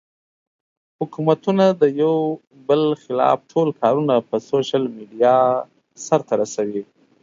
[0.99, 2.15] حکومتونه د يو
[2.67, 5.37] بل خلاف ټول کارونه پۀ سوشل ميډيا
[6.05, 6.83] سر ته رسوي